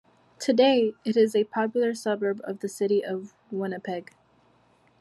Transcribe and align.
Today, 0.39 0.95
it 1.05 1.15
is 1.15 1.35
a 1.35 1.43
popular 1.43 1.93
suburb 1.93 2.41
of 2.43 2.61
the 2.61 2.67
City 2.67 3.05
of 3.05 3.35
Winnipeg. 3.51 4.15